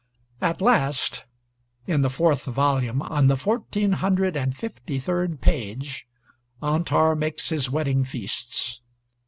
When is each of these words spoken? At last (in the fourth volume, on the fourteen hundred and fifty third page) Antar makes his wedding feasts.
At 0.41 0.63
last 0.63 1.25
(in 1.85 2.01
the 2.01 2.09
fourth 2.09 2.45
volume, 2.45 3.03
on 3.03 3.27
the 3.27 3.37
fourteen 3.37 3.91
hundred 3.91 4.35
and 4.35 4.57
fifty 4.57 4.97
third 4.97 5.41
page) 5.41 6.07
Antar 6.59 7.15
makes 7.15 7.49
his 7.49 7.69
wedding 7.69 8.03
feasts. 8.03 8.81